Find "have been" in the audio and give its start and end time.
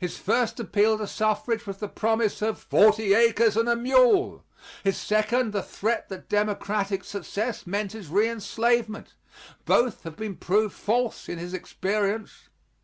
10.02-10.34